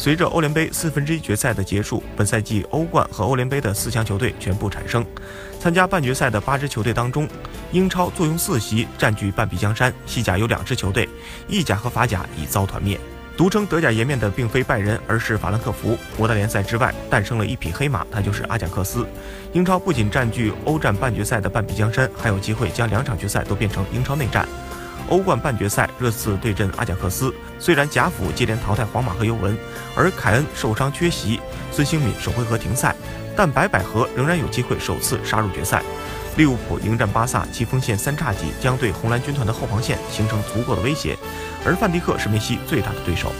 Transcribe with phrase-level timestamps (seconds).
[0.00, 5.04] 随着欧联杯四分之一决赛的结束，本赛季欧冠和欧联杯的四强球队全部产生。
[5.60, 7.28] 参加半决赛的八支球队当中，
[7.70, 11.06] 英超坐拥四席，占据半壁江山；西甲有两支球队，
[11.48, 12.98] 意甲和法甲已遭团灭。
[13.36, 15.98] 独称德甲颜面的并非拜仁，而是法兰克福。
[16.16, 19.06] 五大联赛之外诞生了一匹黑马，他就是阿贾克斯。
[19.52, 24.48] 英超不仅占据欧战半决赛的半壁江山，还有机会将两场决赛都变成英超内战。
[25.08, 27.34] 欧冠半决赛，热刺对阵阿贾克斯。
[27.58, 29.56] 虽然贾府接连淘汰皇马和尤文，
[29.96, 31.40] 而凯恩受伤缺席，
[31.72, 32.94] 孙兴敏首回合停赛，
[33.36, 35.82] 但白百合仍然有机会首次杀入决赛。
[36.36, 41.18] 利物浦迎战巴萨，其锋线三叉戟将对红蓝军团的后防线形成足够的威胁，
[41.64, 43.32] 而范迪克是梅西最大的对手。